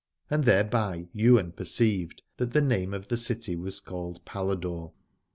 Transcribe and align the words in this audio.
And 0.31 0.45
.84 0.45 0.45
Aladore 0.45 0.45
thereby 0.47 1.07
Ywain 1.15 1.51
perceived 1.51 2.23
that 2.37 2.53
the 2.53 2.61
name 2.61 2.91
of 2.95 3.09
the 3.09 3.17
city 3.17 3.55
was 3.55 3.79
called 3.79 4.25
Paladore. 4.25 4.93